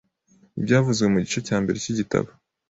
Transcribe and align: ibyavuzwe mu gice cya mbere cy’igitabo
ibyavuzwe 0.59 1.05
mu 1.13 1.17
gice 1.23 1.39
cya 1.47 1.57
mbere 1.61 1.77
cy’igitabo 1.83 2.29